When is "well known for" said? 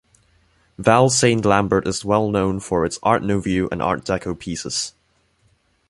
2.03-2.85